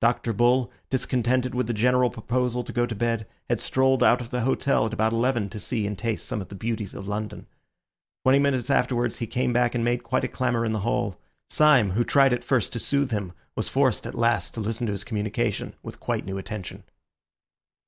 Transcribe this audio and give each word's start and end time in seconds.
Dr. 0.00 0.32
Bull, 0.32 0.72
discontented 0.90 1.54
with 1.54 1.68
the 1.68 1.72
general 1.72 2.10
proposal 2.10 2.64
to 2.64 2.72
go 2.72 2.84
to 2.84 2.96
bed, 2.96 3.28
had 3.48 3.60
strolled 3.60 4.02
out 4.02 4.20
of 4.20 4.30
the 4.30 4.40
hotel 4.40 4.86
at 4.86 4.92
about 4.92 5.12
eleven 5.12 5.48
to 5.50 5.60
see 5.60 5.86
and 5.86 5.96
taste 5.96 6.26
some 6.26 6.40
of 6.40 6.48
the 6.48 6.56
beauties 6.56 6.94
of 6.94 7.06
London. 7.06 7.46
Twenty 8.24 8.40
minutes 8.40 8.70
afterwards, 8.70 9.18
however, 9.18 9.30
he 9.30 9.38
came 9.38 9.52
back 9.52 9.76
and 9.76 9.84
made 9.84 10.02
quite 10.02 10.24
a 10.24 10.26
clamour 10.26 10.64
in 10.64 10.72
the 10.72 10.80
hall. 10.80 11.16
Syme, 11.48 11.90
who 11.92 12.02
tried 12.02 12.32
at 12.32 12.42
first 12.42 12.72
to 12.72 12.80
soothe 12.80 13.12
him, 13.12 13.34
was 13.54 13.68
forced 13.68 14.04
at 14.04 14.16
last 14.16 14.52
to 14.54 14.60
listen 14.60 14.86
to 14.88 14.92
his 14.92 15.04
communication 15.04 15.76
with 15.84 16.00
quite 16.00 16.24
new 16.26 16.38
attention. 16.38 16.82